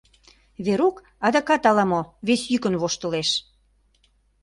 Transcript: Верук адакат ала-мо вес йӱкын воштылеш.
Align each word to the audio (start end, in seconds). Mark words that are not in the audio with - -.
Верук 0.65 0.95
адакат 1.27 1.63
ала-мо 1.69 2.01
вес 2.27 2.41
йӱкын 2.51 2.75
воштылеш. 2.81 3.29